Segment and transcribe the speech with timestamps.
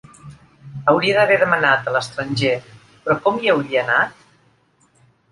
[0.93, 2.53] Hauria d'haver demanat a l'estranger,
[3.03, 4.25] però com hi hauria anat?